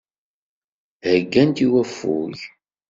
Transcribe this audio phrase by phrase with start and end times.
[1.07, 2.39] Heggant i waffug.